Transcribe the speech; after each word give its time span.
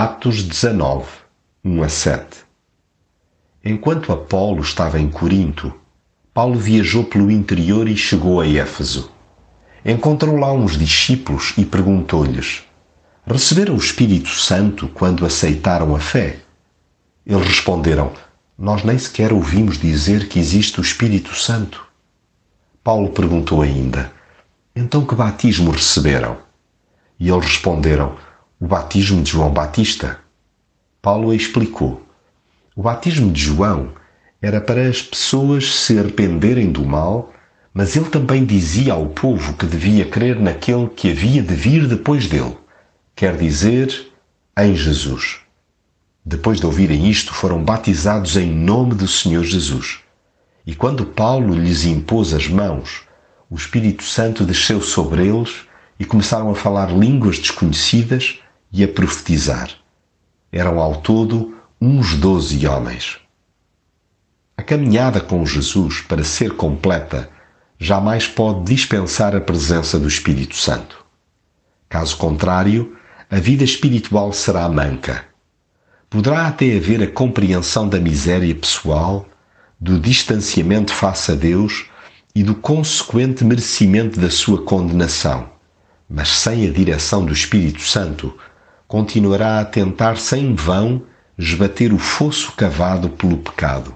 Atos 0.00 0.44
19, 0.44 1.08
1 1.64 1.82
a 1.82 1.88
7 1.88 2.24
Enquanto 3.64 4.12
Apolo 4.12 4.60
estava 4.60 5.00
em 5.00 5.10
Corinto, 5.10 5.74
Paulo 6.32 6.56
viajou 6.56 7.02
pelo 7.02 7.32
interior 7.32 7.88
e 7.88 7.96
chegou 7.96 8.40
a 8.40 8.46
Éfeso. 8.46 9.10
Encontrou 9.84 10.36
lá 10.36 10.52
uns 10.52 10.78
discípulos 10.78 11.52
e 11.58 11.64
perguntou-lhes: 11.64 12.62
Receberam 13.26 13.74
o 13.74 13.78
Espírito 13.78 14.28
Santo 14.28 14.86
quando 14.86 15.26
aceitaram 15.26 15.96
a 15.96 15.98
fé? 15.98 16.42
Eles 17.26 17.48
responderam: 17.48 18.12
Nós 18.56 18.84
nem 18.84 18.96
sequer 18.96 19.32
ouvimos 19.32 19.80
dizer 19.80 20.28
que 20.28 20.38
existe 20.38 20.78
o 20.78 20.80
Espírito 20.80 21.34
Santo. 21.34 21.84
Paulo 22.84 23.08
perguntou 23.08 23.62
ainda: 23.62 24.12
Então 24.76 25.04
que 25.04 25.16
batismo 25.16 25.72
receberam? 25.72 26.36
E 27.18 27.28
eles 27.28 27.46
responderam: 27.46 28.27
o 28.60 28.66
batismo 28.66 29.22
de 29.22 29.30
João 29.30 29.52
Batista. 29.52 30.18
Paulo 31.00 31.32
explicou. 31.32 32.04
O 32.74 32.82
batismo 32.82 33.30
de 33.30 33.40
João 33.40 33.92
era 34.42 34.60
para 34.60 34.88
as 34.88 35.00
pessoas 35.00 35.72
se 35.72 35.96
arrependerem 35.96 36.72
do 36.72 36.84
mal, 36.84 37.32
mas 37.72 37.94
ele 37.94 38.06
também 38.06 38.44
dizia 38.44 38.94
ao 38.94 39.06
povo 39.06 39.54
que 39.54 39.64
devia 39.64 40.04
crer 40.04 40.40
naquele 40.40 40.88
que 40.88 41.12
havia 41.12 41.40
de 41.40 41.54
vir 41.54 41.86
depois 41.86 42.26
dele, 42.26 42.56
quer 43.14 43.36
dizer, 43.36 44.12
em 44.58 44.74
Jesus. 44.74 45.38
Depois 46.24 46.58
de 46.58 46.66
ouvirem 46.66 47.08
isto, 47.08 47.32
foram 47.32 47.62
batizados 47.62 48.36
em 48.36 48.50
nome 48.50 48.96
do 48.96 49.06
Senhor 49.06 49.44
Jesus. 49.44 50.00
E 50.66 50.74
quando 50.74 51.06
Paulo 51.06 51.54
lhes 51.54 51.84
impôs 51.84 52.34
as 52.34 52.48
mãos, 52.48 53.02
o 53.48 53.54
Espírito 53.54 54.02
Santo 54.02 54.44
desceu 54.44 54.82
sobre 54.82 55.28
eles 55.28 55.60
e 55.98 56.04
começaram 56.04 56.50
a 56.50 56.56
falar 56.56 56.90
línguas 56.90 57.38
desconhecidas 57.38 58.40
e 58.72 58.84
a 58.84 58.88
profetizar. 58.88 59.70
Eram 60.50 60.78
ao 60.78 60.96
todo 60.96 61.56
uns 61.80 62.14
doze 62.14 62.66
homens. 62.66 63.18
A 64.56 64.62
caminhada 64.62 65.20
com 65.20 65.46
Jesus, 65.46 66.00
para 66.00 66.24
ser 66.24 66.56
completa, 66.56 67.30
jamais 67.78 68.26
pode 68.26 68.64
dispensar 68.64 69.36
a 69.36 69.40
presença 69.40 69.98
do 69.98 70.08
Espírito 70.08 70.56
Santo. 70.56 71.04
Caso 71.88 72.16
contrário, 72.16 72.96
a 73.30 73.38
vida 73.38 73.62
espiritual 73.62 74.32
será 74.32 74.68
manca. 74.68 75.24
Poderá 76.10 76.48
até 76.48 76.76
haver 76.76 77.02
a 77.02 77.06
compreensão 77.06 77.88
da 77.88 78.00
miséria 78.00 78.54
pessoal, 78.54 79.28
do 79.78 80.00
distanciamento 80.00 80.92
face 80.92 81.30
a 81.30 81.34
Deus 81.34 81.86
e 82.34 82.42
do 82.42 82.54
consequente 82.54 83.44
merecimento 83.44 84.18
da 84.18 84.30
sua 84.30 84.62
condenação, 84.62 85.50
mas 86.08 86.28
sem 86.28 86.66
a 86.66 86.72
direção 86.72 87.24
do 87.24 87.32
Espírito 87.32 87.82
Santo, 87.82 88.36
continuará 88.88 89.60
a 89.60 89.64
tentar 89.66 90.16
sem 90.16 90.54
vão 90.54 91.02
esbater 91.38 91.92
o 91.92 91.98
fosso 91.98 92.52
cavado 92.52 93.10
pelo 93.10 93.36
pecado. 93.36 93.94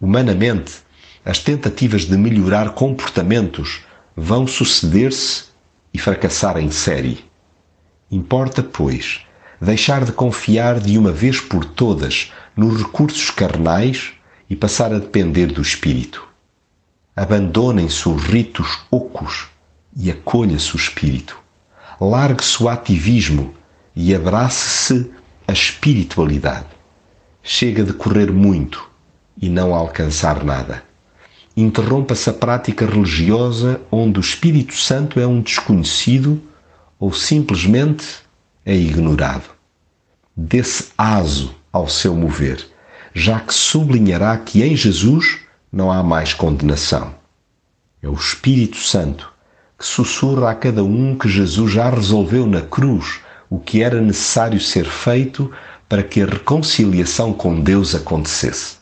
Humanamente, 0.00 0.76
as 1.24 1.40
tentativas 1.40 2.04
de 2.04 2.16
melhorar 2.16 2.70
comportamentos 2.70 3.80
vão 4.16 4.46
suceder-se 4.46 5.46
e 5.92 5.98
fracassar 5.98 6.58
em 6.58 6.70
série. 6.70 7.24
Importa, 8.08 8.62
pois, 8.62 9.22
deixar 9.60 10.04
de 10.04 10.12
confiar 10.12 10.78
de 10.78 10.96
uma 10.96 11.10
vez 11.10 11.40
por 11.40 11.64
todas 11.64 12.32
nos 12.56 12.80
recursos 12.80 13.30
carnais 13.30 14.12
e 14.48 14.54
passar 14.54 14.94
a 14.94 14.98
depender 15.00 15.48
do 15.48 15.60
Espírito. 15.60 16.26
Abandonem-se 17.16 18.08
os 18.08 18.22
ritos 18.22 18.78
ocos 18.92 19.48
e 19.96 20.08
acolha-se 20.08 20.74
o 20.74 20.76
Espírito. 20.76 21.36
Largue-se 22.00 22.62
o 22.62 22.68
ativismo 22.68 23.57
e 24.00 24.14
abrace-se 24.14 25.10
a 25.48 25.52
espiritualidade. 25.52 26.68
Chega 27.42 27.82
de 27.82 27.92
correr 27.92 28.30
muito 28.30 28.88
e 29.42 29.48
não 29.48 29.74
alcançar 29.74 30.44
nada. 30.44 30.84
Interrompa-se 31.56 32.30
a 32.30 32.32
prática 32.32 32.86
religiosa 32.86 33.80
onde 33.90 34.20
o 34.20 34.22
Espírito 34.22 34.74
Santo 34.74 35.18
é 35.18 35.26
um 35.26 35.40
desconhecido 35.40 36.40
ou 36.96 37.12
simplesmente 37.12 38.06
é 38.64 38.72
ignorado. 38.72 39.50
Dê-se 40.36 40.92
aso 40.96 41.52
ao 41.72 41.88
seu 41.88 42.14
mover, 42.14 42.64
já 43.12 43.40
que 43.40 43.52
sublinhará 43.52 44.36
que 44.36 44.62
em 44.62 44.76
Jesus 44.76 45.40
não 45.72 45.90
há 45.90 46.04
mais 46.04 46.32
condenação. 46.32 47.12
É 48.00 48.08
o 48.08 48.14
Espírito 48.14 48.76
Santo 48.76 49.32
que 49.76 49.84
sussurra 49.84 50.52
a 50.52 50.54
cada 50.54 50.84
um 50.84 51.18
que 51.18 51.28
Jesus 51.28 51.72
já 51.72 51.90
resolveu 51.90 52.46
na 52.46 52.62
cruz 52.62 53.22
o 53.50 53.58
que 53.58 53.82
era 53.82 54.00
necessário 54.00 54.60
ser 54.60 54.84
feito 54.84 55.50
para 55.88 56.02
que 56.02 56.20
a 56.20 56.26
reconciliação 56.26 57.32
com 57.32 57.60
Deus 57.60 57.94
acontecesse. 57.94 58.76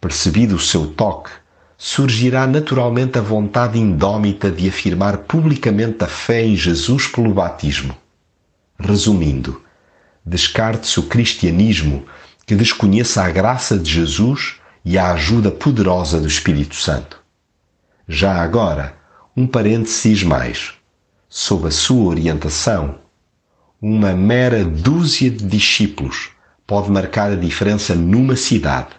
Percebido 0.00 0.56
o 0.56 0.60
seu 0.60 0.86
toque, 0.88 1.30
surgirá 1.76 2.46
naturalmente 2.46 3.18
a 3.18 3.22
vontade 3.22 3.78
indómita 3.78 4.50
de 4.50 4.68
afirmar 4.68 5.18
publicamente 5.18 6.04
a 6.04 6.06
fé 6.06 6.44
em 6.44 6.54
Jesus 6.54 7.08
pelo 7.08 7.34
batismo. 7.34 7.96
Resumindo, 8.78 9.60
descarte-se 10.24 11.00
o 11.00 11.04
cristianismo 11.04 12.04
que 12.46 12.54
desconheça 12.54 13.24
a 13.24 13.30
graça 13.30 13.76
de 13.76 13.90
Jesus 13.90 14.56
e 14.84 14.96
a 14.96 15.12
ajuda 15.12 15.50
poderosa 15.50 16.20
do 16.20 16.28
Espírito 16.28 16.76
Santo. 16.76 17.20
Já 18.08 18.42
agora, 18.42 18.96
um 19.36 19.46
parênteses 19.46 20.22
mais. 20.22 20.74
Sob 21.28 21.66
a 21.66 21.70
sua 21.70 22.10
orientação, 22.10 22.96
uma 23.84 24.12
mera 24.12 24.64
dúzia 24.64 25.28
de 25.28 25.44
discípulos 25.44 26.30
pode 26.64 26.88
marcar 26.88 27.32
a 27.32 27.34
diferença 27.34 27.96
numa 27.96 28.36
cidade 28.36 28.90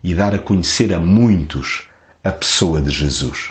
e 0.00 0.14
dar 0.14 0.32
a 0.32 0.38
conhecer 0.38 0.94
a 0.94 1.00
muitos 1.00 1.88
a 2.22 2.30
pessoa 2.30 2.80
de 2.80 2.90
Jesus. 2.90 3.50